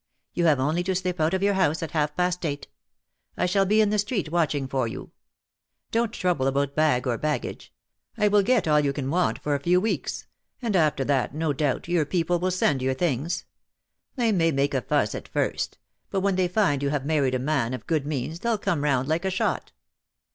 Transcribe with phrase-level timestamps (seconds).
[0.33, 2.67] You have only to slip out of your house at half past eight.
[3.37, 5.11] I shall be in the street watching for you.
[5.91, 7.71] Don't trouble about bag or baggage.
[8.17, 10.25] I will get all you can want for a few weeks—
[10.59, 13.45] and after that no doubt your people will send your things.
[14.15, 15.77] They may make a fuss at first;
[16.09, 19.07] but when they find you have married a man of good means they'll come round
[19.07, 19.71] like a shot."